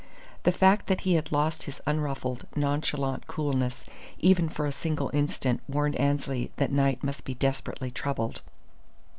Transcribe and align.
The 0.41 0.51
fact 0.51 0.87
that 0.87 1.01
he 1.01 1.13
had 1.13 1.31
lost 1.31 1.61
his 1.69 1.79
unruffled, 1.85 2.47
nonchalant 2.55 3.27
coolness 3.27 3.85
even 4.17 4.49
for 4.49 4.65
a 4.65 4.71
single 4.71 5.11
instant 5.13 5.61
warned 5.69 5.95
Annesley 5.97 6.49
that 6.55 6.71
Knight 6.71 7.03
must 7.03 7.23
be 7.23 7.35
desperately 7.35 7.91
troubled. 7.91 8.41